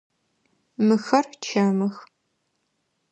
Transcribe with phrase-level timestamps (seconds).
[0.85, 1.95] Мыхэр чэмых.